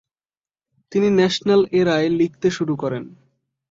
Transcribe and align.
তিনি 0.91 1.07
ন্যাশনাল 1.11 1.61
এরায় 1.79 2.09
লিখতে 2.19 2.47
শুরু 2.57 2.73
করেন। 2.75 3.03